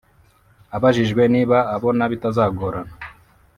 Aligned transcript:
Abajijwe 0.75 1.23
niba 1.33 1.57
abona 1.75 2.03
bitazagorana 2.11 2.93